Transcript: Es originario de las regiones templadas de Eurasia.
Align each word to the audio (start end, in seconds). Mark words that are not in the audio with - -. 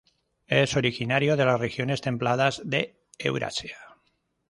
Es 0.47 0.75
originario 0.77 1.37
de 1.37 1.45
las 1.45 1.59
regiones 1.59 2.01
templadas 2.01 2.63
de 2.65 3.03
Eurasia. 3.19 3.77